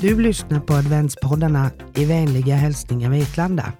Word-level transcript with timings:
Du 0.00 0.20
lyssnar 0.20 0.60
på 0.60 0.74
adventspoddarna 0.74 1.70
i 1.94 2.04
vänliga 2.04 2.56
hälsningar 2.56 3.10
Vetlanda. 3.10 3.72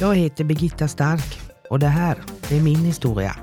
Jag 0.00 0.16
heter 0.16 0.44
Birgitta 0.44 0.88
Stark 0.88 1.40
och 1.70 1.78
det 1.78 1.86
här 1.86 2.18
är 2.50 2.60
min 2.60 2.84
historia. 2.84 3.36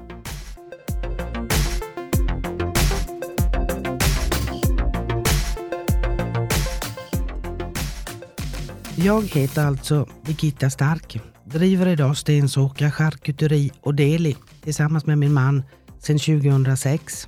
Jag 8.96 9.24
heter 9.24 9.66
alltså 9.66 10.08
Birgitta 10.26 10.70
Stark, 10.70 11.20
driver 11.46 11.88
idag 11.88 12.18
Stensåkra 12.18 12.92
charkuteri 12.92 13.72
och 13.82 13.96
deli 13.96 14.36
tillsammans 14.64 15.06
med 15.06 15.18
min 15.18 15.34
man 15.34 15.64
sedan 16.00 16.20
2006. 16.20 17.28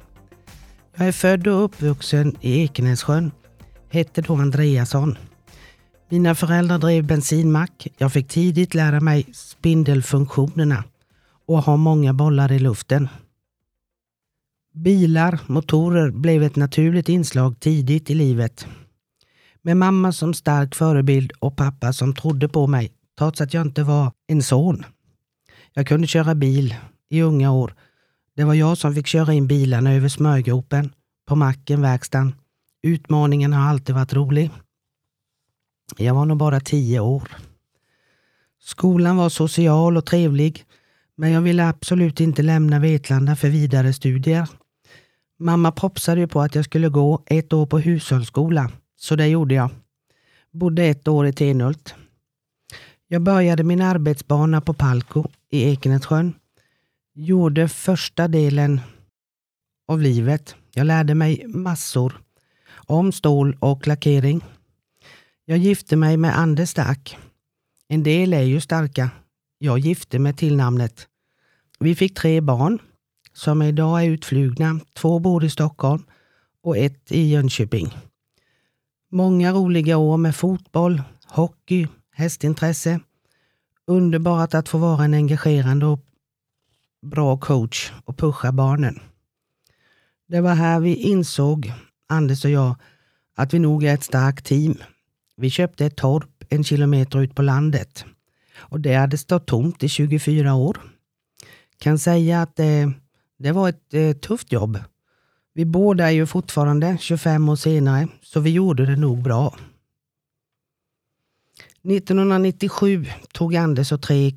Jag 0.95 1.07
är 1.07 1.11
född 1.11 1.47
och 1.47 1.63
uppvuxen 1.63 2.35
i 2.41 2.63
Ekenässjön, 2.63 3.31
hette 3.89 4.21
då 4.21 4.35
Andreasson. 4.35 5.17
Mina 6.09 6.35
föräldrar 6.35 6.77
drev 6.77 7.07
bensinmack. 7.07 7.87
Jag 7.97 8.13
fick 8.13 8.27
tidigt 8.27 8.73
lära 8.73 8.99
mig 8.99 9.25
spindelfunktionerna 9.33 10.83
och 11.47 11.63
ha 11.63 11.77
många 11.77 12.13
bollar 12.13 12.51
i 12.51 12.59
luften. 12.59 13.07
Bilar, 14.73 15.39
motorer 15.47 16.11
blev 16.11 16.43
ett 16.43 16.55
naturligt 16.55 17.09
inslag 17.09 17.59
tidigt 17.59 18.09
i 18.09 18.15
livet. 18.15 18.67
Med 19.61 19.77
mamma 19.77 20.11
som 20.11 20.33
stark 20.33 20.75
förebild 20.75 21.31
och 21.39 21.57
pappa 21.57 21.93
som 21.93 22.15
trodde 22.15 22.49
på 22.49 22.67
mig 22.67 22.91
trots 23.17 23.41
att 23.41 23.53
jag 23.53 23.61
inte 23.61 23.83
var 23.83 24.11
en 24.27 24.43
son. 24.43 24.85
Jag 25.73 25.87
kunde 25.87 26.07
köra 26.07 26.35
bil 26.35 26.75
i 27.09 27.21
unga 27.21 27.51
år. 27.51 27.75
Det 28.35 28.43
var 28.43 28.53
jag 28.53 28.77
som 28.77 28.95
fick 28.95 29.07
köra 29.07 29.33
in 29.33 29.47
bilarna 29.47 29.93
över 29.93 30.09
smörgropen, 30.09 30.93
på 31.27 31.35
macken, 31.35 31.81
verkstaden. 31.81 32.33
Utmaningen 32.81 33.53
har 33.53 33.69
alltid 33.69 33.95
varit 33.95 34.13
rolig. 34.13 34.51
Jag 35.97 36.13
var 36.13 36.25
nog 36.25 36.37
bara 36.37 36.59
tio 36.59 36.99
år. 36.99 37.31
Skolan 38.59 39.17
var 39.17 39.29
social 39.29 39.97
och 39.97 40.05
trevlig, 40.05 40.65
men 41.15 41.31
jag 41.31 41.41
ville 41.41 41.67
absolut 41.67 42.19
inte 42.19 42.41
lämna 42.41 42.79
Vetlanda 42.79 43.35
för 43.35 43.49
vidare 43.49 43.93
studier. 43.93 44.49
Mamma 45.39 45.71
propsade 45.71 46.21
ju 46.21 46.27
på 46.27 46.41
att 46.41 46.55
jag 46.55 46.65
skulle 46.65 46.89
gå 46.89 47.23
ett 47.25 47.53
år 47.53 47.65
på 47.65 47.79
hushållsskola, 47.79 48.71
så 48.95 49.15
det 49.15 49.27
gjorde 49.27 49.55
jag. 49.55 49.69
Bodde 50.51 50.83
ett 50.83 51.07
år 51.07 51.27
i 51.27 51.33
Tenhult. 51.33 51.95
Jag 53.07 53.21
började 53.21 53.63
min 53.63 53.81
arbetsbana 53.81 54.61
på 54.61 54.73
Palko 54.73 55.25
i 55.49 55.63
Ekenässjön. 55.63 56.33
Gjorde 57.13 57.67
första 57.67 58.27
delen 58.27 58.81
av 59.87 60.01
livet. 60.01 60.55
Jag 60.73 60.87
lärde 60.87 61.15
mig 61.15 61.47
massor 61.47 62.21
om 62.87 63.11
stål 63.11 63.57
och 63.59 63.87
lackering. 63.87 64.41
Jag 65.45 65.57
gifte 65.57 65.95
mig 65.95 66.17
med 66.17 66.37
Anders 66.37 66.69
Stark. 66.69 67.17
En 67.87 68.03
del 68.03 68.33
är 68.33 68.41
ju 68.41 68.61
starka. 68.61 69.09
Jag 69.57 69.79
gifte 69.79 70.19
mig 70.19 70.33
till 70.33 70.57
namnet. 70.57 71.07
Vi 71.79 71.95
fick 71.95 72.17
tre 72.17 72.41
barn 72.41 72.79
som 73.33 73.61
idag 73.61 74.03
är 74.03 74.09
utflugna. 74.09 74.79
Två 74.95 75.19
bor 75.19 75.43
i 75.43 75.49
Stockholm 75.49 76.03
och 76.63 76.77
ett 76.77 77.11
i 77.11 77.29
Jönköping. 77.29 77.97
Många 79.11 79.51
roliga 79.51 79.97
år 79.97 80.17
med 80.17 80.35
fotboll, 80.35 81.01
hockey, 81.27 81.87
hästintresse. 82.11 82.99
Underbart 83.85 84.53
att 84.53 84.69
få 84.69 84.77
vara 84.77 85.05
en 85.05 85.13
engagerande 85.13 85.85
och 85.85 85.99
bra 87.01 87.37
coach 87.37 87.91
och 88.05 88.17
pusha 88.17 88.51
barnen. 88.51 88.99
Det 90.27 90.41
var 90.41 90.55
här 90.55 90.79
vi 90.79 90.95
insåg, 90.95 91.73
Anders 92.07 92.45
och 92.45 92.51
jag, 92.51 92.75
att 93.35 93.53
vi 93.53 93.59
nog 93.59 93.83
är 93.83 93.93
ett 93.93 94.03
starkt 94.03 94.45
team. 94.45 94.77
Vi 95.35 95.49
köpte 95.49 95.85
ett 95.85 95.95
torp 95.95 96.37
en 96.49 96.63
kilometer 96.63 97.19
ut 97.19 97.35
på 97.35 97.41
landet 97.41 98.05
och 98.57 98.79
det 98.79 98.93
hade 98.93 99.17
stått 99.17 99.47
tomt 99.47 99.83
i 99.83 99.89
24 99.89 100.53
år. 100.53 100.77
Kan 101.79 101.99
säga 101.99 102.41
att 102.41 102.55
det, 102.55 102.93
det 103.37 103.51
var 103.51 103.69
ett 103.69 103.93
eh, 103.93 104.13
tufft 104.13 104.51
jobb. 104.51 104.79
Vi 105.53 105.65
båda 105.65 106.05
är 106.05 106.11
ju 106.11 106.25
fortfarande 106.25 106.97
25 106.99 107.49
år 107.49 107.55
senare, 107.55 108.07
så 108.21 108.39
vi 108.39 108.49
gjorde 108.49 108.85
det 108.85 108.95
nog 108.95 109.21
bra. 109.21 109.55
1997 111.83 113.05
tog 113.33 113.55
Anders 113.55 113.91
och 113.91 114.01
tre 114.01 114.31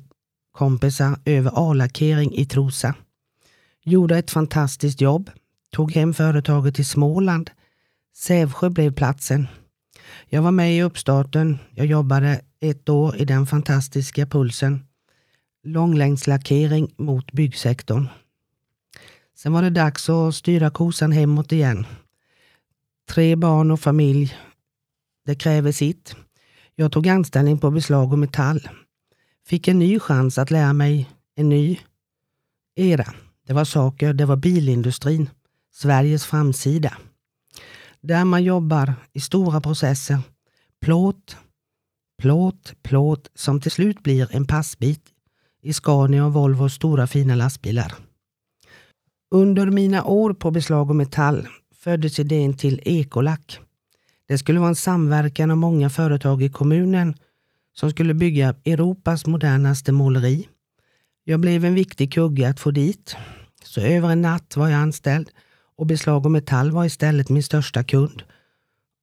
kompisar 0.51 1.19
över 1.25 1.51
A-lackering 1.55 2.33
i 2.33 2.45
Trosa. 2.45 2.95
Gjorde 3.83 4.17
ett 4.17 4.31
fantastiskt 4.31 5.01
jobb. 5.01 5.29
Tog 5.71 5.91
hem 5.91 6.13
företaget 6.13 6.75
till 6.75 6.85
Småland. 6.85 7.49
Sävsjö 8.15 8.69
blev 8.69 8.93
platsen. 8.93 9.47
Jag 10.29 10.41
var 10.41 10.51
med 10.51 10.77
i 10.77 10.81
uppstarten. 10.81 11.59
Jag 11.71 11.85
jobbade 11.85 12.41
ett 12.59 12.89
år 12.89 13.15
i 13.15 13.25
den 13.25 13.47
fantastiska 13.47 14.25
pulsen. 14.25 14.85
Långlängdslackering 15.63 16.93
mot 16.97 17.31
byggsektorn. 17.31 18.07
Sen 19.37 19.53
var 19.53 19.61
det 19.61 19.69
dags 19.69 20.09
att 20.09 20.35
styra 20.35 20.69
kosan 20.69 21.11
hemåt 21.11 21.51
igen. 21.51 21.85
Tre 23.09 23.35
barn 23.35 23.71
och 23.71 23.79
familj. 23.79 24.37
Det 25.25 25.35
kräver 25.35 25.71
sitt. 25.71 26.15
Jag 26.75 26.91
tog 26.91 27.07
anställning 27.07 27.57
på 27.57 27.71
beslag 27.71 28.11
och 28.13 28.19
metall. 28.19 28.69
Fick 29.47 29.67
en 29.67 29.79
ny 29.79 29.99
chans 29.99 30.37
att 30.37 30.51
lära 30.51 30.73
mig 30.73 31.09
en 31.35 31.49
ny 31.49 31.79
era. 32.75 33.13
Det 33.47 33.53
var 33.53 33.65
saker, 33.65 34.13
det 34.13 34.25
var 34.25 34.35
bilindustrin. 34.35 35.29
Sveriges 35.73 36.25
framsida. 36.25 36.97
Där 38.03 38.25
man 38.25 38.43
jobbar 38.43 38.93
i 39.13 39.19
stora 39.19 39.61
processer. 39.61 40.19
Plåt, 40.81 41.37
plåt, 42.21 42.73
plåt 42.83 43.31
som 43.35 43.61
till 43.61 43.71
slut 43.71 44.03
blir 44.03 44.35
en 44.35 44.47
passbit 44.47 45.01
i 45.61 45.73
Scania 45.73 46.25
och 46.25 46.33
Volvos 46.33 46.73
stora 46.73 47.07
fina 47.07 47.35
lastbilar. 47.35 47.93
Under 49.31 49.65
mina 49.65 50.03
år 50.03 50.33
på 50.33 50.51
beslag 50.51 50.89
och 50.89 50.95
metall 50.95 51.47
föddes 51.75 52.19
idén 52.19 52.57
till 52.57 52.81
Ekolack. 52.85 53.59
Det 54.27 54.37
skulle 54.37 54.59
vara 54.59 54.69
en 54.69 54.75
samverkan 54.75 55.51
av 55.51 55.57
många 55.57 55.89
företag 55.89 56.43
i 56.43 56.49
kommunen 56.49 57.13
som 57.73 57.91
skulle 57.91 58.13
bygga 58.13 58.55
Europas 58.65 59.25
modernaste 59.25 59.91
måleri. 59.91 60.47
Jag 61.23 61.39
blev 61.39 61.65
en 61.65 61.75
viktig 61.75 62.13
kugge 62.13 62.49
att 62.49 62.59
få 62.59 62.71
dit. 62.71 63.15
Så 63.63 63.81
över 63.81 64.09
en 64.09 64.21
natt 64.21 64.57
var 64.57 64.69
jag 64.69 64.81
anställd 64.81 65.29
och 65.81 65.87
Beslag 65.87 66.25
och 66.25 66.31
Metall 66.31 66.71
var 66.71 66.85
istället 66.85 67.29
min 67.29 67.43
största 67.43 67.83
kund. 67.83 68.23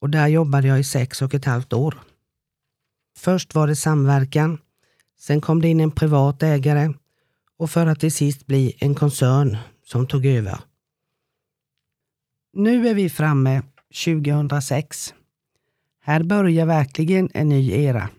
Och 0.01 0.09
där 0.09 0.27
jobbade 0.27 0.67
jag 0.67 0.79
i 0.79 0.83
sex 0.83 1.21
och 1.21 1.33
ett 1.33 1.45
halvt 1.45 1.73
år. 1.73 1.95
Först 3.17 3.55
var 3.55 3.67
det 3.67 3.75
samverkan, 3.75 4.57
sen 5.19 5.41
kom 5.41 5.61
det 5.61 5.67
in 5.67 5.79
en 5.79 5.91
privat 5.91 6.43
ägare 6.43 6.93
och 7.57 7.69
för 7.69 7.87
att 7.87 7.99
till 7.99 8.11
sist 8.11 8.45
bli 8.45 8.77
en 8.79 8.95
koncern 8.95 9.57
som 9.85 10.07
tog 10.07 10.25
över. 10.25 10.59
Nu 12.53 12.87
är 12.87 12.93
vi 12.93 13.09
framme 13.09 13.61
2006. 14.05 15.13
Här 16.01 16.23
börjar 16.23 16.65
verkligen 16.65 17.29
en 17.33 17.49
ny 17.49 17.71
era. 17.71 18.09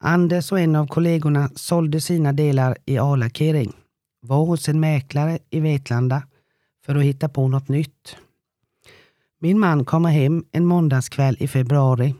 Anders 0.00 0.52
och 0.52 0.60
en 0.60 0.76
av 0.76 0.86
kollegorna 0.86 1.50
sålde 1.54 2.00
sina 2.00 2.32
delar 2.32 2.76
i 2.84 2.98
A-lackering, 2.98 3.72
var 4.20 4.44
hos 4.44 4.68
en 4.68 4.80
mäklare 4.80 5.38
i 5.50 5.60
Vetlanda 5.60 6.22
för 6.84 6.94
att 6.94 7.04
hitta 7.04 7.28
på 7.28 7.48
något 7.48 7.68
nytt. 7.68 8.16
Min 9.38 9.58
man 9.58 9.84
kommer 9.84 10.10
hem 10.10 10.44
en 10.52 10.66
måndagskväll 10.66 11.36
i 11.40 11.48
februari. 11.48 12.14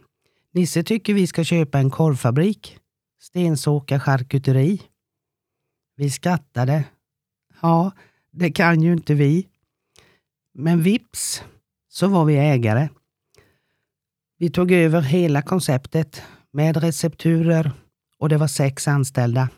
Nisse 0.53 0.83
tycker 0.83 1.15
vi 1.15 1.27
ska 1.27 1.45
köpa 1.45 1.79
en 1.79 1.91
korvfabrik. 1.91 2.79
Stensåka 3.21 4.01
charkuteri. 4.01 4.83
Vi 5.97 6.11
skrattade. 6.11 6.85
Ja, 7.61 7.93
det 8.31 8.51
kan 8.51 8.83
ju 8.83 8.93
inte 8.93 9.15
vi. 9.15 9.47
Men 10.55 10.83
vips 10.83 11.43
så 11.89 12.09
var 12.09 12.25
vi 12.25 12.37
ägare. 12.37 12.89
Vi 14.39 14.51
tog 14.51 14.73
över 14.73 15.01
hela 15.01 15.43
konceptet 15.43 16.23
med 16.51 16.77
recepturer 16.77 17.73
och 18.19 18.29
det 18.29 18.37
var 18.37 18.47
sex 18.47 18.89
anställda. 18.89 19.49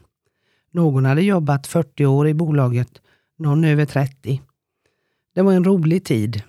Någon 0.70 1.04
hade 1.04 1.22
jobbat 1.22 1.66
40 1.66 2.06
år 2.06 2.28
i 2.28 2.34
bolaget, 2.34 3.02
någon 3.38 3.64
över 3.64 3.86
30. 3.86 4.42
Det 5.34 5.42
var 5.42 5.52
en 5.52 5.64
rolig 5.64 6.04
tid. 6.04 6.42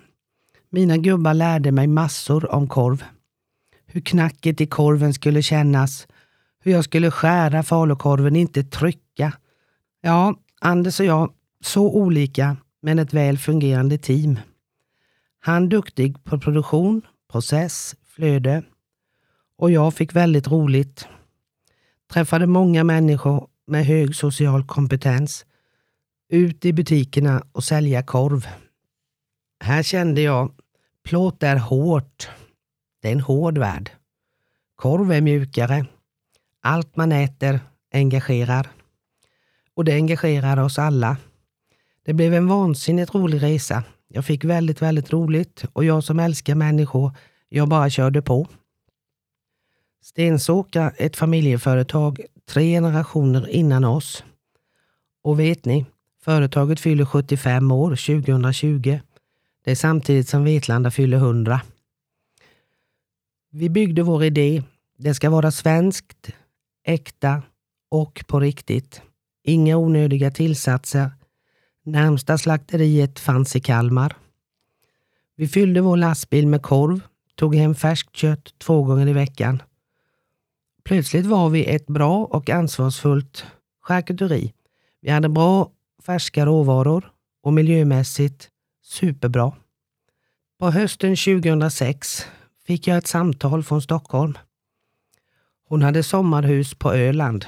Mina 0.70 0.96
gubbar 0.96 1.34
lärde 1.34 1.72
mig 1.72 1.86
massor 1.86 2.54
om 2.54 2.68
korv. 2.68 3.04
Hur 3.86 4.00
knacket 4.00 4.60
i 4.60 4.66
korven 4.66 5.14
skulle 5.14 5.42
kännas. 5.42 6.06
Hur 6.60 6.72
jag 6.72 6.84
skulle 6.84 7.10
skära 7.10 7.62
falukorven, 7.62 8.36
inte 8.36 8.64
trycka. 8.64 9.32
Ja, 10.00 10.34
Anders 10.60 11.00
och 11.00 11.06
jag, 11.06 11.32
så 11.60 11.94
olika, 11.94 12.56
men 12.82 12.98
ett 12.98 13.14
väl 13.14 13.38
fungerande 13.38 13.98
team. 13.98 14.38
Han 15.40 15.68
duktig 15.68 16.24
på 16.24 16.40
produktion, 16.40 17.02
process, 17.32 17.96
flöde. 18.06 18.62
Och 19.58 19.70
jag 19.70 19.94
fick 19.94 20.16
väldigt 20.16 20.48
roligt. 20.48 21.08
Träffade 22.12 22.46
många 22.46 22.84
människor 22.84 23.48
med 23.66 23.86
hög 23.86 24.16
social 24.16 24.64
kompetens. 24.64 25.46
Ut 26.28 26.64
i 26.64 26.72
butikerna 26.72 27.42
och 27.52 27.64
sälja 27.64 28.02
korv. 28.02 28.46
Här 29.66 29.82
kände 29.82 30.20
jag, 30.20 30.52
plåt 31.04 31.42
är 31.42 31.56
hårt. 31.56 32.28
det 33.02 33.08
är 33.08 33.12
en 33.12 33.20
hård 33.20 33.58
värld. 33.58 33.90
Korv 34.76 35.12
är 35.12 35.20
mjukare. 35.20 35.86
Allt 36.62 36.96
man 36.96 37.12
äter 37.12 37.60
engagerar. 37.92 38.68
Och 39.74 39.84
det 39.84 39.92
engagerar 39.92 40.56
oss 40.56 40.78
alla. 40.78 41.16
Det 42.04 42.14
blev 42.14 42.34
en 42.34 42.46
vansinnigt 42.46 43.14
rolig 43.14 43.42
resa. 43.42 43.82
Jag 44.08 44.24
fick 44.24 44.44
väldigt, 44.44 44.82
väldigt 44.82 45.12
roligt 45.12 45.64
och 45.72 45.84
jag 45.84 46.04
som 46.04 46.20
älskar 46.20 46.54
människor, 46.54 47.12
jag 47.48 47.68
bara 47.68 47.90
körde 47.90 48.22
på. 48.22 48.46
Stensåka, 50.02 50.92
ett 50.96 51.16
familjeföretag, 51.16 52.20
tre 52.48 52.72
generationer 52.72 53.48
innan 53.48 53.84
oss. 53.84 54.24
Och 55.22 55.40
vet 55.40 55.64
ni, 55.64 55.86
företaget 56.24 56.80
fyller 56.80 57.04
75 57.04 57.70
år 57.70 57.90
2020. 57.90 58.98
Det 59.66 59.72
är 59.72 59.76
samtidigt 59.76 60.28
som 60.28 60.44
Vetlanda 60.44 60.90
fyller 60.90 61.16
100. 61.16 61.60
Vi 63.50 63.70
byggde 63.70 64.02
vår 64.02 64.24
idé. 64.24 64.62
Det 64.98 65.14
ska 65.14 65.30
vara 65.30 65.50
svenskt, 65.50 66.30
äkta 66.84 67.42
och 67.90 68.24
på 68.26 68.40
riktigt. 68.40 69.02
Inga 69.44 69.76
onödiga 69.76 70.30
tillsatser. 70.30 71.10
Närmsta 71.84 72.38
slakteriet 72.38 73.18
fanns 73.18 73.56
i 73.56 73.60
Kalmar. 73.60 74.16
Vi 75.36 75.48
fyllde 75.48 75.80
vår 75.80 75.96
lastbil 75.96 76.46
med 76.46 76.62
korv, 76.62 77.00
tog 77.34 77.54
hem 77.54 77.74
färskt 77.74 78.16
kött 78.16 78.58
två 78.58 78.82
gånger 78.82 79.08
i 79.08 79.12
veckan. 79.12 79.62
Plötsligt 80.84 81.26
var 81.26 81.48
vi 81.48 81.64
ett 81.64 81.86
bra 81.86 82.24
och 82.24 82.50
ansvarsfullt 82.50 83.46
charkuteri. 83.82 84.52
Vi 85.00 85.10
hade 85.10 85.28
bra 85.28 85.70
färska 86.06 86.46
råvaror 86.46 87.12
och 87.42 87.52
miljömässigt 87.52 88.50
superbra. 88.86 89.52
På 90.58 90.70
hösten 90.70 91.16
2006 91.16 92.26
fick 92.66 92.86
jag 92.86 92.98
ett 92.98 93.06
samtal 93.06 93.62
från 93.62 93.82
Stockholm. 93.82 94.38
Hon 95.68 95.82
hade 95.82 96.02
sommarhus 96.02 96.74
på 96.74 96.92
Öland. 96.92 97.46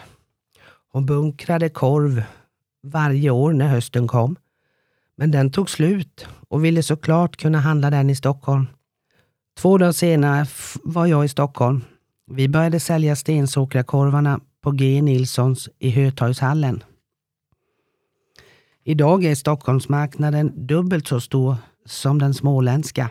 Hon 0.93 1.07
bunkrade 1.07 1.69
korv 1.69 2.23
varje 2.83 3.31
år 3.31 3.53
när 3.53 3.69
hösten 3.69 4.09
kom. 4.09 4.37
Men 5.17 5.31
den 5.31 5.51
tog 5.51 5.71
slut 5.71 6.27
och 6.49 6.65
ville 6.65 6.83
såklart 6.83 7.37
kunna 7.37 7.59
handla 7.59 7.91
den 7.91 8.11
i 8.11 8.17
Stockholm. 8.17 8.67
Två 9.59 9.79
dagar 9.79 9.93
senare 9.93 10.47
var 10.83 11.07
jag 11.07 11.25
i 11.25 11.29
Stockholm. 11.29 11.85
Vi 12.31 12.49
började 12.49 12.81
sälja 12.81 13.17
stensåkrakorvarna 13.17 14.41
på 14.63 14.71
G. 14.71 15.03
Nilssons 15.03 15.69
i 15.79 15.91
Hötorgshallen. 15.91 16.83
Idag 18.89 19.25
är 19.25 19.35
Stockholmsmarknaden 19.35 20.67
dubbelt 20.67 21.07
så 21.07 21.21
stor 21.21 21.57
som 21.85 22.19
den 22.19 22.35
småländska. 22.35 23.11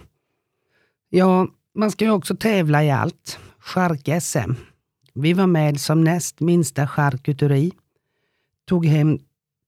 Ja, 1.10 1.48
man 1.76 1.92
ska 1.92 2.06
ju 2.06 2.12
också 2.12 2.36
tävla 2.36 2.84
i 2.84 2.92
allt. 2.92 3.40
Chark-SM. 3.60 4.56
Vi 5.14 5.34
var 5.34 5.48
med 5.48 5.80
som 5.80 6.04
näst 6.04 6.40
minsta 6.40 6.88
charkuteri. 6.88 7.72
Tog 8.68 8.86
hem 8.86 9.20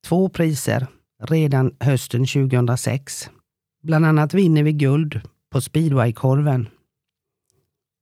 två 0.08 0.30
priser 0.30 0.88
redan 1.20 1.76
hösten 1.80 2.26
2006. 2.26 3.30
Bland 3.84 4.06
annat 4.06 4.34
vinner 4.34 4.64
vi 4.64 4.72
guld 4.72 5.22
på 5.52 5.62
speedwaykorven. 5.62 6.68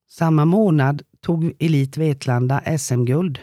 Samma 0.10 0.46
månad 0.46 1.02
tog 1.22 1.56
Elit 1.60 1.98
Vetlanda 1.98 2.78
SM-guld 2.78 3.40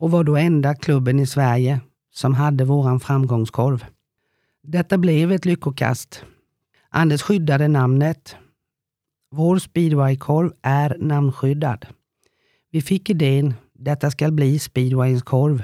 och 0.00 0.10
var 0.10 0.24
då 0.24 0.36
enda 0.36 0.74
klubben 0.74 1.20
i 1.20 1.26
Sverige 1.26 1.80
som 2.14 2.34
hade 2.34 2.64
våran 2.64 3.00
framgångskorv. 3.00 3.84
Detta 4.64 4.98
blev 4.98 5.32
ett 5.32 5.44
lyckokast. 5.44 6.24
Anders 6.88 7.22
skyddade 7.22 7.68
namnet. 7.68 8.36
Vår 9.30 9.58
speedwaykorv 9.58 10.52
är 10.62 10.96
namnskyddad. 10.98 11.86
Vi 12.70 12.82
fick 12.82 13.10
idén, 13.10 13.54
detta 13.72 14.10
ska 14.10 14.30
bli 14.30 14.58
speedwayens 14.58 15.22
korv. 15.22 15.62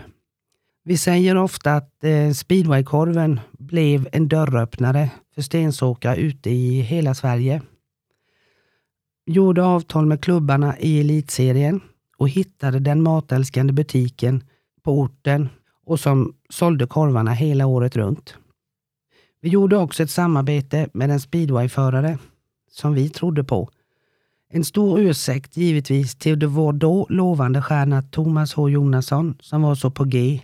Vi 0.84 0.96
säger 0.96 1.36
ofta 1.36 1.74
att 1.74 2.04
eh, 2.04 2.32
speedwaykorven 2.32 3.40
blev 3.58 4.08
en 4.12 4.28
dörröppnare 4.28 5.10
för 5.34 5.42
stensåkare 5.42 6.16
ute 6.16 6.50
i 6.50 6.80
hela 6.80 7.14
Sverige. 7.14 7.62
Gjorde 9.26 9.64
avtal 9.64 10.06
med 10.06 10.24
klubbarna 10.24 10.78
i 10.78 11.00
elitserien 11.00 11.80
och 12.16 12.28
hittade 12.28 12.78
den 12.78 13.02
matälskande 13.02 13.72
butiken 13.72 14.44
på 14.82 15.00
orten 15.00 15.48
och 15.86 16.00
som 16.00 16.34
sålde 16.50 16.86
korvarna 16.86 17.32
hela 17.32 17.66
året 17.66 17.96
runt. 17.96 18.34
Vi 19.40 19.48
gjorde 19.48 19.76
också 19.76 20.02
ett 20.02 20.10
samarbete 20.10 20.88
med 20.92 21.10
en 21.10 21.20
speedwayförare 21.20 22.18
som 22.70 22.94
vi 22.94 23.08
trodde 23.08 23.44
på. 23.44 23.70
En 24.50 24.64
stor 24.64 25.00
ursäkt 25.00 25.56
givetvis 25.56 26.14
till 26.14 26.46
vår 26.46 26.72
då 26.72 27.06
lovande 27.08 27.62
stjärna 27.62 28.02
Thomas 28.02 28.54
H 28.54 28.68
Jonasson 28.68 29.36
som 29.40 29.62
var 29.62 29.74
så 29.74 29.90
på 29.90 30.04
G 30.04 30.40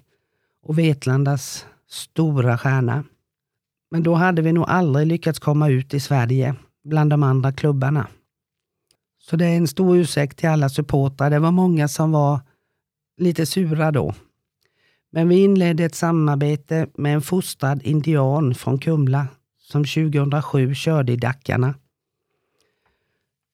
och 0.63 0.79
Vetlandas 0.79 1.67
stora 1.89 2.59
stjärna. 2.59 3.05
Men 3.91 4.03
då 4.03 4.15
hade 4.15 4.43
vi 4.43 4.53
nog 4.53 4.65
aldrig 4.69 5.07
lyckats 5.07 5.39
komma 5.39 5.69
ut 5.69 5.95
i 5.95 6.01
Sverige 6.01 6.55
bland 6.85 7.11
de 7.11 7.23
andra 7.23 7.53
klubbarna. 7.53 8.07
Så 9.19 9.37
det 9.37 9.45
är 9.47 9.57
en 9.57 9.69
stor 9.69 9.97
ursäkt 9.97 10.39
till 10.39 10.49
alla 10.49 10.69
supportrar. 10.69 11.31
Det 11.31 11.39
var 11.39 11.51
många 11.51 11.89
som 11.89 12.13
var 12.13 12.41
lite 13.17 13.47
sura 13.47 13.93
då. 13.93 14.15
Men 15.15 15.29
vi 15.29 15.45
inledde 15.45 15.85
ett 15.85 15.95
samarbete 15.95 16.87
med 16.95 17.15
en 17.15 17.23
fostrad 17.23 17.83
indian 17.83 18.55
från 18.55 18.79
Kumla 18.79 19.27
som 19.59 19.85
2007 19.85 20.75
körde 20.75 21.13
i 21.13 21.17
Dackarna. 21.17 21.75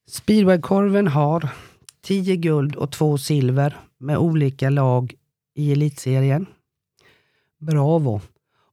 Speedwaykorven 0.09 1.09
har 1.09 1.49
10 2.03 2.37
guld 2.37 2.77
och 2.77 2.93
2 2.93 3.19
silver 3.19 3.77
med 3.99 4.19
olika 4.19 4.71
lag 4.71 5.15
i 5.55 5.73
elitserien. 5.73 6.47
Bravo! 7.59 8.21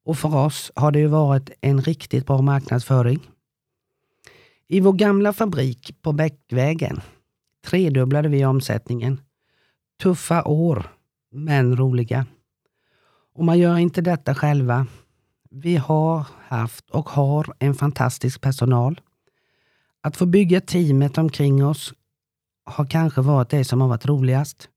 Och 0.05 0.17
för 0.17 0.35
oss 0.35 0.71
har 0.75 0.91
det 0.91 0.99
ju 0.99 1.07
varit 1.07 1.51
en 1.61 1.81
riktigt 1.81 2.25
bra 2.25 2.41
marknadsföring. 2.41 3.19
I 4.67 4.79
vår 4.79 4.93
gamla 4.93 5.33
fabrik 5.33 6.01
på 6.01 6.13
Bäckvägen 6.13 7.01
tredubblade 7.65 8.29
vi 8.29 8.45
omsättningen. 8.45 9.21
Tuffa 10.01 10.43
år, 10.43 10.87
men 11.31 11.77
roliga. 11.77 12.25
Och 13.37 13.45
man 13.45 13.59
gör 13.59 13.77
inte 13.77 14.01
detta 14.01 14.35
själva. 14.35 14.87
Vi 15.49 15.75
har 15.75 16.25
haft 16.47 16.89
och 16.89 17.09
har 17.09 17.55
en 17.59 17.75
fantastisk 17.75 18.41
personal. 18.41 19.01
Att 20.01 20.17
få 20.17 20.25
bygga 20.25 20.61
teamet 20.61 21.17
omkring 21.17 21.65
oss 21.65 21.93
har 22.65 22.85
kanske 22.85 23.21
varit 23.21 23.49
det 23.49 23.65
som 23.65 23.81
har 23.81 23.87
varit 23.87 24.05
roligast. 24.05 24.69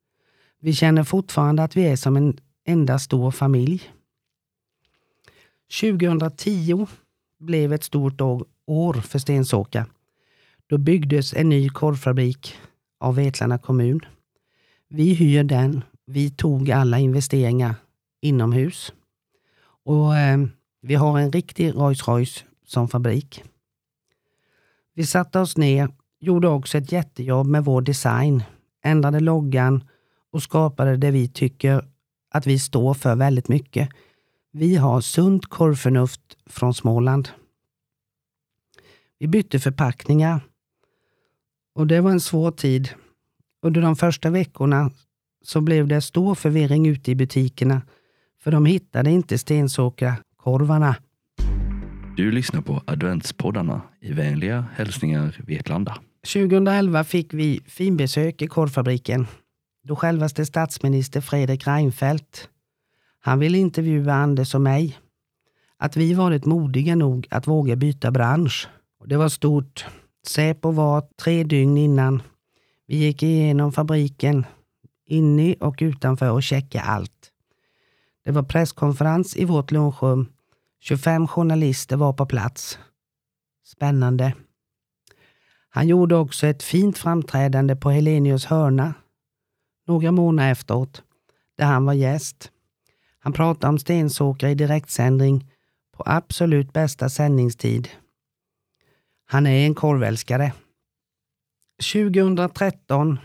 Vi 0.61 0.73
känner 0.73 1.05
fortfarande 1.05 1.63
att 1.63 1.77
vi 1.77 1.83
är 1.83 1.97
som 1.97 2.17
en 2.17 2.39
enda 2.67 2.99
stor 2.99 3.31
familj. 3.31 3.91
2010 5.81 6.87
blev 7.39 7.73
ett 7.73 7.85
stort 7.85 8.21
år 8.67 8.95
för 8.95 9.19
Stensåka. 9.19 9.87
Då 10.67 10.79
byggdes 10.79 11.35
en 11.35 11.49
ny 11.49 11.69
korvfabrik 11.69 12.55
av 12.99 13.15
Vetlanda 13.15 13.59
kommun. 13.59 14.01
Vi 14.89 15.15
hyr 15.15 15.45
den. 15.45 15.85
Vi 16.07 16.31
tog 16.31 16.71
alla 16.71 16.99
investeringar 16.99 17.75
inomhus. 18.21 18.93
Och 19.85 20.17
eh, 20.17 20.39
Vi 20.83 20.95
har 20.95 21.19
en 21.19 21.33
riktig 21.33 21.75
Rolls 21.75 22.09
Royce 22.09 22.45
som 22.67 22.89
fabrik. 22.89 23.45
Vi 24.95 25.07
satte 25.07 25.39
oss 25.39 25.57
ner, 25.57 25.89
gjorde 26.21 26.49
också 26.49 26.79
ett 26.79 26.93
jättejobb 26.93 27.47
med 27.47 27.65
vår 27.65 27.83
design, 27.83 28.43
ändrade 28.85 29.21
loggan 29.21 29.85
och 30.33 30.43
skapade 30.43 30.97
det 30.97 31.11
vi 31.11 31.29
tycker 31.29 31.89
att 32.31 32.47
vi 32.47 32.59
står 32.59 32.95
för 32.95 33.17
väldigt 33.17 33.49
mycket. 33.49 33.89
Vi 34.53 34.77
har 34.77 35.01
sunt 35.01 35.47
korvförnuft 35.47 36.37
från 36.47 36.75
Småland. 36.75 37.29
Vi 39.19 39.29
bytte 39.29 39.59
förpackningar 39.59 40.41
och 41.75 41.87
det 41.87 42.01
var 42.01 42.11
en 42.11 42.21
svår 42.21 42.51
tid. 42.51 42.89
Under 43.63 43.81
de 43.81 43.97
första 43.97 44.31
veckorna 44.31 44.91
så 45.43 45.61
blev 45.61 45.89
det 45.89 46.01
stor 46.01 46.35
förvirring 46.35 46.87
ute 46.87 47.11
i 47.11 47.15
butikerna 47.15 47.83
för 48.43 48.51
de 48.51 48.67
hittade 48.67 49.11
inte 49.11 49.39
Stensåkra-korvarna. 49.39 50.97
Du 52.17 52.33
lyssnar 52.33 52.61
på 52.63 52.83
adventspoddarna 52.87 53.81
i 54.01 54.13
vänliga 54.13 54.65
hälsningar 54.75 55.41
Vetlanda. 55.47 55.97
2011 56.33 57.05
fick 57.05 57.35
vi 57.35 57.61
finbesök 57.67 58.43
i 58.43 58.47
korvfabriken 58.47 59.27
då 59.85 59.97
självaste 59.97 60.47
statsminister 60.47 61.21
Fredrik 61.21 61.67
Reinfeldt 61.67 62.49
han 63.23 63.39
ville 63.39 63.59
intervjua 63.59 64.15
Anders 64.15 64.55
och 64.55 64.61
mig. 64.61 64.99
Att 65.79 65.97
vi 65.97 66.15
varit 66.15 66.45
modiga 66.45 66.95
nog 66.95 67.27
att 67.31 67.47
våga 67.47 67.77
byta 67.77 68.11
bransch. 68.11 68.69
Det 69.05 69.17
var 69.17 69.29
stort. 69.29 69.87
Säpo 70.27 70.71
var 70.71 71.05
tre 71.23 71.45
dygn 71.45 71.77
innan. 71.77 72.23
Vi 72.87 72.97
gick 72.97 73.23
igenom 73.23 73.73
fabriken, 73.73 74.45
inne 75.07 75.55
och 75.55 75.77
utanför 75.81 76.31
och 76.31 76.43
checkade 76.43 76.85
allt. 76.85 77.30
Det 78.25 78.31
var 78.31 78.43
presskonferens 78.43 79.37
i 79.37 79.45
vårt 79.45 79.71
lunchrum. 79.71 80.33
25 80.81 81.29
journalister 81.29 81.97
var 81.97 82.13
på 82.13 82.27
plats. 82.27 82.79
Spännande. 83.65 84.35
Han 85.69 85.89
gjorde 85.89 86.17
också 86.17 86.47
ett 86.47 86.63
fint 86.63 86.99
framträdande 86.99 87.77
på 87.77 87.91
Helenius 87.91 88.45
hörna 88.45 88.95
några 89.91 90.13
månader 90.13 90.51
efteråt, 90.51 91.03
där 91.57 91.65
han 91.65 91.85
var 91.85 91.93
gäst. 91.93 92.51
Han 93.19 93.33
pratade 93.33 93.69
om 93.69 93.79
Stensåkra 93.79 94.51
i 94.51 94.55
direktsändning 94.55 95.51
på 95.93 96.03
absolut 96.07 96.73
bästa 96.73 97.09
sändningstid. 97.09 97.89
Han 99.25 99.47
är 99.47 99.67
en 99.67 99.75
korvälskare. 99.75 100.53
2013 101.93 103.19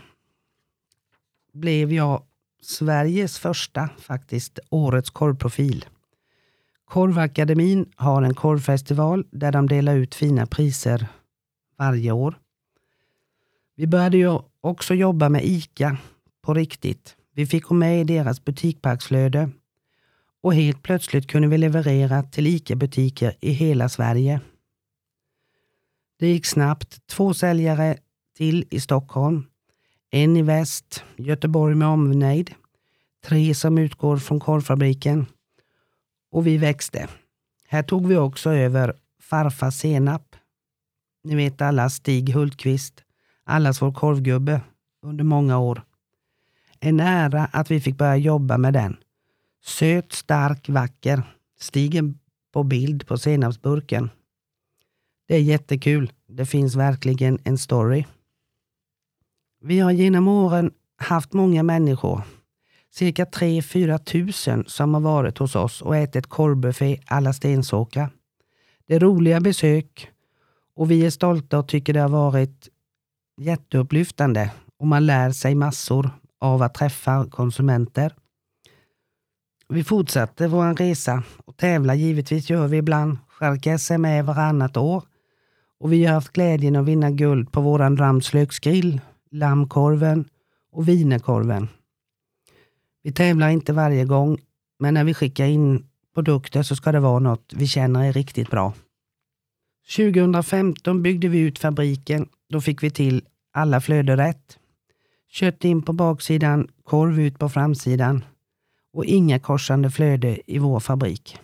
blev 1.52 1.92
jag 1.92 2.22
Sveriges 2.68 3.38
första, 3.38 3.88
faktiskt, 3.98 4.58
årets 4.70 5.10
korvprofil. 5.10 5.84
Korvakademin 6.84 7.92
har 7.96 8.22
en 8.22 8.34
korvfestival 8.34 9.26
där 9.30 9.52
de 9.52 9.66
delar 9.66 9.96
ut 9.96 10.14
fina 10.14 10.46
priser 10.46 11.06
varje 11.78 12.12
år. 12.12 12.38
Vi 13.76 13.86
började 13.86 14.16
ju 14.16 14.38
också 14.60 14.94
jobba 14.94 15.28
med 15.28 15.44
ICA 15.44 15.96
på 16.42 16.54
riktigt. 16.54 17.16
Vi 17.34 17.46
fick 17.46 17.64
gå 17.64 17.74
med 17.74 18.00
i 18.00 18.04
deras 18.04 18.44
butikparksflöde 18.44 19.50
och 20.42 20.54
helt 20.54 20.82
plötsligt 20.82 21.26
kunde 21.26 21.48
vi 21.48 21.58
leverera 21.58 22.22
till 22.22 22.46
ICA-butiker 22.46 23.36
i 23.40 23.50
hela 23.50 23.88
Sverige. 23.88 24.40
Det 26.18 26.28
gick 26.28 26.46
snabbt. 26.46 27.06
Två 27.06 27.34
säljare 27.34 27.96
till 28.36 28.64
i 28.70 28.80
Stockholm, 28.80 29.46
en 30.10 30.36
i 30.36 30.42
väst, 30.42 31.04
Göteborg 31.16 31.74
med 31.74 31.88
omnejd, 31.88 32.54
tre 33.24 33.54
som 33.54 33.78
utgår 33.78 34.16
från 34.16 34.40
korvfabriken 34.40 35.26
och 36.30 36.46
vi 36.46 36.56
växte. 36.56 37.08
Här 37.68 37.82
tog 37.82 38.06
vi 38.06 38.16
också 38.16 38.50
över 38.50 38.96
farfar 39.20 39.70
Senap. 39.70 40.36
Ni 41.24 41.34
vet 41.34 41.62
alla 41.62 41.90
Stig 41.90 42.34
Hultqvist, 42.34 43.04
allas 43.44 43.82
vår 43.82 43.92
korvgubbe 43.92 44.60
under 45.02 45.24
många 45.24 45.58
år. 45.58 45.82
En 46.80 47.00
ära 47.00 47.44
att 47.44 47.70
vi 47.70 47.80
fick 47.80 47.96
börja 47.96 48.16
jobba 48.16 48.58
med 48.58 48.72
den. 48.72 48.96
Söt, 49.64 50.12
stark, 50.12 50.68
vacker. 50.68 51.22
Stigen 51.58 52.18
på 52.52 52.62
bild 52.62 53.06
på 53.06 53.18
senapsburken. 53.18 54.10
Det 55.28 55.34
är 55.34 55.40
jättekul. 55.40 56.12
Det 56.28 56.46
finns 56.46 56.74
verkligen 56.74 57.38
en 57.44 57.58
story. 57.58 58.04
Vi 59.60 59.78
har 59.78 59.90
genom 59.90 60.28
åren 60.28 60.70
haft 60.96 61.32
många 61.32 61.62
människor, 61.62 62.22
cirka 62.94 63.24
3-4 63.24 63.98
tusen 63.98 64.64
som 64.66 64.94
har 64.94 65.00
varit 65.00 65.38
hos 65.38 65.56
oss 65.56 65.82
och 65.82 65.96
ätit 65.96 66.26
korvbuffé 66.26 67.00
alla 67.06 67.32
Stensåkra. 67.32 68.10
Det 68.86 68.94
är 68.94 69.00
roliga 69.00 69.40
besök 69.40 70.10
och 70.76 70.90
vi 70.90 71.06
är 71.06 71.10
stolta 71.10 71.58
och 71.58 71.68
tycker 71.68 71.92
det 71.92 72.00
har 72.00 72.08
varit 72.08 72.68
jätteupplyftande 73.40 74.50
och 74.78 74.86
man 74.86 75.06
lär 75.06 75.30
sig 75.30 75.54
massor 75.54 76.10
av 76.40 76.62
att 76.62 76.74
träffa 76.74 77.26
konsumenter. 77.30 78.14
Vi 79.68 79.84
fortsätter 79.84 80.48
vår 80.48 80.74
resa 80.74 81.22
och 81.44 81.56
tävlar 81.56 81.94
givetvis 81.94 82.50
gör 82.50 82.68
vi 82.68 82.76
ibland. 82.76 83.18
Charka 83.28 83.78
SM 83.78 84.04
är 84.04 84.22
varannat 84.22 84.76
år 84.76 85.04
och 85.80 85.92
vi 85.92 86.04
har 86.04 86.14
haft 86.14 86.32
glädjen 86.32 86.76
att 86.76 86.84
vinna 86.86 87.10
guld 87.10 87.52
på 87.52 87.60
våran 87.60 87.96
Ramslöksgrill, 87.96 89.00
lammkorven 89.30 90.28
och 90.72 90.88
wienerkorven. 90.88 91.68
Vi 93.02 93.12
tävlar 93.12 93.48
inte 93.48 93.72
varje 93.72 94.04
gång, 94.04 94.38
men 94.78 94.94
när 94.94 95.04
vi 95.04 95.14
skickar 95.14 95.46
in 95.46 95.86
produkter 96.14 96.62
så 96.62 96.76
ska 96.76 96.92
det 96.92 97.00
vara 97.00 97.18
något 97.18 97.52
vi 97.56 97.66
känner 97.66 98.04
är 98.04 98.12
riktigt 98.12 98.50
bra. 98.50 98.74
2015 99.96 101.02
byggde 101.02 101.28
vi 101.28 101.38
ut 101.38 101.58
fabriken. 101.58 102.28
Då 102.48 102.60
fick 102.60 102.82
vi 102.82 102.90
till 102.90 103.24
alla 103.52 103.80
flöden 103.80 104.16
rätt. 104.16 104.58
Kött 105.28 105.64
in 105.64 105.82
på 105.82 105.92
baksidan, 105.92 106.68
korv 106.84 107.20
ut 107.20 107.38
på 107.38 107.48
framsidan 107.48 108.24
och 108.92 109.04
inga 109.04 109.38
korsande 109.38 109.90
flöde 109.90 110.52
i 110.52 110.58
vår 110.58 110.80
fabrik. 110.80 111.38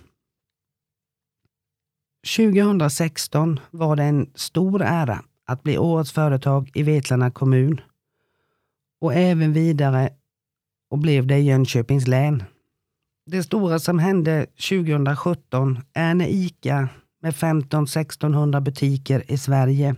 2016 2.36 3.60
var 3.70 3.96
det 3.96 4.04
en 4.04 4.30
stor 4.34 4.82
ära 4.82 5.24
att 5.52 5.62
bli 5.62 5.78
årets 5.78 6.12
företag 6.12 6.70
i 6.74 6.82
Vetlanda 6.82 7.30
kommun 7.30 7.80
och 9.00 9.14
även 9.14 9.52
vidare 9.52 10.10
och 10.90 10.98
blev 10.98 11.26
det 11.26 11.38
i 11.38 11.42
Jönköpings 11.42 12.08
län. 12.08 12.42
Det 13.26 13.42
stora 13.42 13.78
som 13.78 13.98
hände 13.98 14.46
2017 14.46 15.78
är 15.94 16.14
när 16.14 16.26
ICA 16.28 16.88
med 17.22 17.34
15-1600 17.34 18.60
butiker 18.60 19.32
i 19.32 19.38
Sverige. 19.38 19.96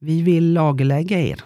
Vi 0.00 0.22
vill 0.22 0.52
lagerlägga 0.52 1.20
er. 1.20 1.40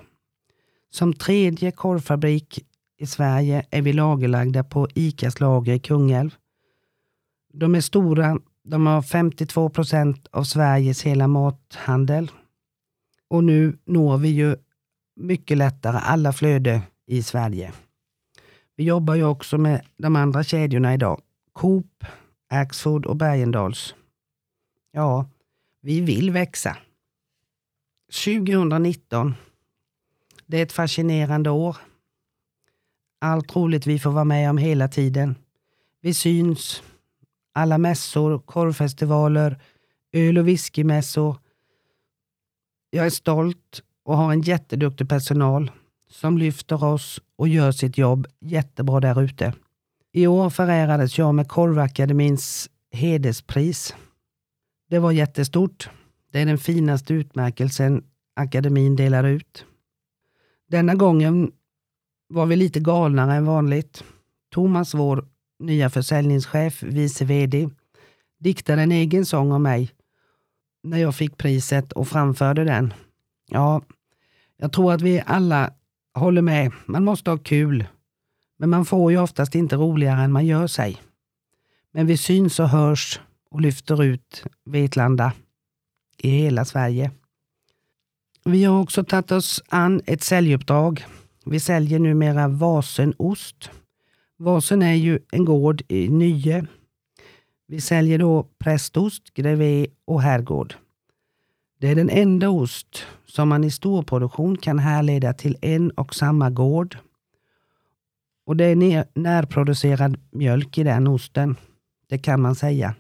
Som 0.91 1.13
tredje 1.13 1.71
korvfabrik 1.71 2.65
i 2.99 3.07
Sverige 3.07 3.67
är 3.71 3.83
vi 3.83 3.93
lagerlagda 3.93 4.65
på 4.65 4.89
ICAs 4.95 5.41
lager 5.41 5.73
i 5.73 5.79
Kungälv. 5.79 6.35
De 7.53 7.75
är 7.75 7.81
stora. 7.81 8.39
De 8.65 8.87
har 8.87 9.03
52 9.03 9.71
procent 9.71 10.27
av 10.31 10.45
Sveriges 10.45 11.03
hela 11.03 11.29
mathandel. 11.29 12.31
Och 13.29 13.45
nu 13.45 13.79
når 13.85 14.19
vi 14.19 14.29
ju 14.29 14.57
mycket 15.17 15.59
lättare 15.59 15.99
alla 15.99 16.33
flöde 16.33 16.83
i 17.07 17.23
Sverige. 17.23 17.73
Vi 18.77 18.85
jobbar 18.85 19.15
ju 19.15 19.25
också 19.25 19.59
med 19.59 19.87
de 19.97 20.17
andra 20.17 20.45
kedjorna 20.45 20.95
idag. 20.95 21.21
Coop, 21.53 22.05
Axfood 22.49 23.07
och 23.07 23.17
Bergendahls. 23.17 23.95
Ja, 24.93 25.31
vi 25.81 26.01
vill 26.01 26.31
växa. 26.31 26.77
2019. 28.25 29.35
Det 30.47 30.59
är 30.59 30.63
ett 30.63 30.73
fascinerande 30.73 31.51
år. 31.51 31.77
Allt 33.21 33.57
roligt 33.57 33.87
vi 33.87 33.99
får 33.99 34.11
vara 34.11 34.25
med 34.25 34.51
om 34.51 34.59
hela 34.59 34.89
tiden. 34.89 35.35
Vi 36.01 36.15
syns. 36.15 36.83
Alla 37.53 37.79
mässor, 37.79 38.39
korvfestivaler, 38.39 39.63
öl 40.13 40.39
och 40.39 40.49
whiskymässor. 40.49 41.37
Jag 42.91 43.07
är 43.07 43.11
stolt 43.11 43.83
och 44.05 44.17
har 44.17 44.33
en 44.33 44.41
jätteduktig 44.41 45.09
personal 45.09 45.71
som 46.11 46.39
lyfter 46.39 46.85
oss 46.85 47.21
och 47.37 47.49
gör 47.49 47.73
sitt 47.73 47.99
jobb 47.99 48.27
jättebra 48.41 49.01
där 49.01 49.23
ute. 49.23 49.55
I 50.13 50.27
år 50.27 50.51
förärades 50.51 51.19
jag 51.19 51.35
med 51.35 51.49
Korvakademins 51.49 52.71
hederspris. 52.93 53.95
Det 54.91 54.99
var 54.99 55.13
jättestort. 55.13 55.91
Det 56.33 56.41
är 56.41 56.47
den 56.47 56.59
finaste 56.59 57.15
utmärkelsen 57.15 58.05
akademin 58.37 58.97
delar 58.97 59.25
ut. 59.25 59.65
Denna 60.69 60.95
gången 60.95 61.53
var 62.29 62.47
vi 62.47 62.57
lite 62.57 62.81
galnare 62.81 63.35
än 63.35 63.45
vanligt. 63.45 64.05
Thomas, 64.51 64.95
vår 64.95 65.29
nya 65.59 65.91
försäljningschef, 65.91 66.83
vice 66.83 67.25
VD, 67.25 67.69
diktade 68.39 68.83
en 68.83 68.93
egen 68.93 69.27
sång 69.27 69.53
om 69.53 69.63
mig 69.63 69.91
när 70.83 70.99
jag 70.99 71.15
fick 71.15 71.37
priset 71.37 71.93
och 71.93 72.09
framförde 72.09 72.65
den. 72.65 72.95
Ja, 73.49 73.83
jag 74.57 74.73
tror 74.73 74.93
att 74.93 75.03
vi 75.03 75.23
alla 75.27 75.71
håller 76.15 76.43
med. 76.43 76.73
Man 76.87 77.05
måste 77.05 77.31
ha 77.31 77.39
kul. 77.39 77.87
Men 78.59 78.71
man 78.71 78.85
får 78.85 79.13
ju 79.13 79.19
oftast 79.19 79.55
inte 79.55 79.77
roligare 79.77 80.23
än 80.23 80.33
man 80.33 80.47
gör 80.47 80.67
sig. 80.67 80.97
Men 81.93 82.07
vi 82.07 82.17
syns 82.17 82.61
och 82.61 82.69
hörs 82.69 83.21
och 83.51 83.61
lyfter 83.61 84.03
ut 84.03 84.45
Vetlanda 84.65 85.33
i 86.19 86.31
hela 86.31 86.65
Sverige. 86.65 87.11
Vi 88.45 88.65
har 88.65 88.81
också 88.81 89.05
tagit 89.05 89.33
oss 89.33 89.63
an 89.69 90.01
ett 90.07 90.23
säljuppdrag. 90.23 91.05
Vi 91.45 91.61
säljer 91.61 91.99
numera 91.99 92.49
Vasenost. 92.49 93.71
Vasen 94.37 94.83
är 94.83 94.95
ju 94.95 95.19
en 95.31 95.45
gård 95.45 95.83
i 95.89 96.09
Nye. 96.09 96.67
Vi 97.71 97.81
säljer 97.81 98.19
då 98.19 98.47
prästost, 98.59 99.35
grevé 99.35 99.87
och 100.05 100.23
herrgård. 100.23 100.75
Det 101.81 101.89
är 101.89 101.95
den 101.95 102.11
enda 102.11 102.49
ost 102.49 103.07
som 103.27 103.49
man 103.49 103.65
i 103.65 103.71
storproduktion 103.71 104.57
kan 104.57 104.79
härleda 104.79 105.33
till 105.33 105.57
en 105.61 105.91
och 105.91 106.15
samma 106.15 106.51
gård. 106.51 106.97
Och 108.47 108.57
det 108.57 108.65
är 108.65 109.05
närproducerad 109.19 110.17
mjölk 110.31 110.79
i 110.79 110.83
den 110.83 111.07
osten. 111.07 111.57
Det 112.09 112.19
kan 112.19 112.41
man 112.41 112.55
säga. 112.55 112.95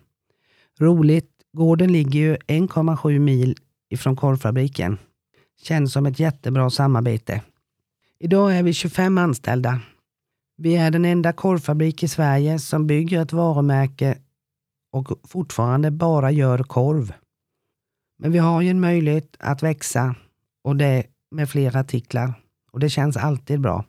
Roligt, 0.78 1.30
gården 1.52 1.92
ligger 1.92 2.20
ju 2.20 2.36
1,7 2.36 3.18
mil 3.18 3.56
ifrån 3.88 4.16
korvfabriken. 4.16 4.98
Känns 5.62 5.92
som 5.92 6.06
ett 6.06 6.20
jättebra 6.20 6.70
samarbete. 6.70 7.42
Idag 8.18 8.56
är 8.56 8.62
vi 8.62 8.72
25 8.72 9.18
anställda. 9.18 9.80
Vi 10.56 10.76
är 10.76 10.90
den 10.90 11.04
enda 11.04 11.32
korvfabrik 11.32 12.02
i 12.02 12.08
Sverige 12.08 12.58
som 12.58 12.86
bygger 12.86 13.22
ett 13.22 13.32
varumärke 13.32 14.18
och 14.92 15.28
fortfarande 15.28 15.90
bara 15.90 16.30
gör 16.30 16.58
korv. 16.58 17.12
Men 18.18 18.32
vi 18.32 18.38
har 18.38 18.62
ju 18.62 18.70
en 18.70 18.80
möjlighet 18.80 19.36
att 19.38 19.62
växa 19.62 20.14
och 20.64 20.76
det 20.76 21.06
med 21.30 21.50
fler 21.50 21.76
artiklar 21.76 22.34
och 22.72 22.80
det 22.80 22.90
känns 22.90 23.16
alltid 23.16 23.60
bra. 23.60 23.84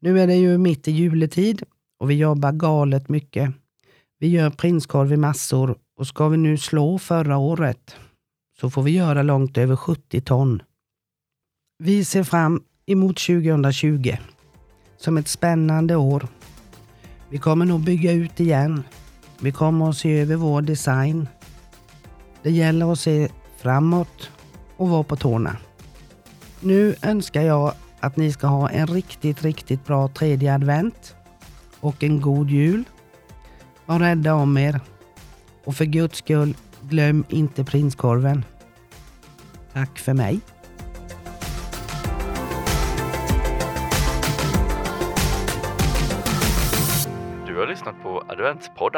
Nu 0.00 0.20
är 0.20 0.26
det 0.26 0.34
ju 0.34 0.58
mitt 0.58 0.88
i 0.88 0.92
juletid 0.92 1.62
och 1.98 2.10
vi 2.10 2.14
jobbar 2.14 2.52
galet 2.52 3.08
mycket. 3.08 3.54
Vi 4.18 4.28
gör 4.28 4.50
prinskorv 4.50 5.12
i 5.12 5.16
massor 5.16 5.78
och 5.96 6.06
ska 6.06 6.28
vi 6.28 6.36
nu 6.36 6.56
slå 6.56 6.98
förra 6.98 7.36
året 7.36 7.96
så 8.60 8.70
får 8.70 8.82
vi 8.82 8.90
göra 8.90 9.22
långt 9.22 9.58
över 9.58 9.76
70 9.76 10.20
ton. 10.20 10.62
Vi 11.78 12.04
ser 12.04 12.22
fram 12.22 12.62
emot 12.86 13.16
2020 13.16 14.16
som 14.96 15.16
ett 15.16 15.28
spännande 15.28 15.96
år. 15.96 16.28
Vi 17.30 17.38
kommer 17.38 17.66
nog 17.66 17.80
bygga 17.80 18.12
ut 18.12 18.40
igen. 18.40 18.82
Vi 19.44 19.52
kommer 19.52 19.88
att 19.88 19.96
se 19.96 20.20
över 20.20 20.36
vår 20.36 20.62
design. 20.62 21.28
Det 22.42 22.50
gäller 22.50 22.92
att 22.92 22.98
se 22.98 23.28
framåt 23.56 24.30
och 24.76 24.88
vara 24.88 25.02
på 25.02 25.16
tårna. 25.16 25.56
Nu 26.60 26.94
önskar 27.02 27.42
jag 27.42 27.72
att 28.00 28.16
ni 28.16 28.32
ska 28.32 28.46
ha 28.46 28.70
en 28.70 28.86
riktigt, 28.86 29.42
riktigt 29.42 29.86
bra 29.86 30.08
tredje 30.08 30.54
advent 30.54 31.16
och 31.80 32.04
en 32.04 32.20
god 32.20 32.50
jul. 32.50 32.84
Var 33.86 33.98
rädda 33.98 34.34
om 34.34 34.58
er. 34.58 34.80
Och 35.64 35.76
för 35.76 35.84
guds 35.84 36.18
skull, 36.18 36.56
glöm 36.82 37.24
inte 37.28 37.64
prinskorven. 37.64 38.44
Tack 39.72 39.98
för 39.98 40.14
mig. 40.14 40.40
På 48.68 48.88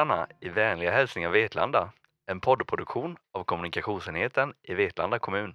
i 0.41 0.49
vänliga 0.49 0.91
hälsningar 0.91 1.31
Vetlanda. 1.31 1.93
En 2.27 2.41
poddproduktion 2.41 3.17
av 3.33 3.45
kommunikationsenheten 3.45 4.55
i 4.63 4.75
Vetlanda 4.75 5.19
kommun. 5.19 5.55